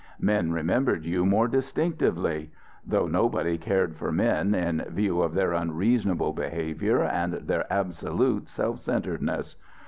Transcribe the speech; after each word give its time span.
Men 0.19 0.51
remembered 0.51 1.05
you 1.05 1.27
more 1.27 1.47
distinctively. 1.47 2.49
Though 2.83 3.05
nobody 3.07 3.59
cared 3.59 3.95
for 3.95 4.11
men, 4.11 4.55
in 4.55 4.83
view 4.89 5.21
of 5.21 5.35
their 5.35 5.53
unreasonable 5.53 6.33
behaviour, 6.33 7.03
and 7.03 7.33
their 7.33 7.71
absolute 7.71 8.49
self 8.49 8.79
centeredness.... 8.79 9.55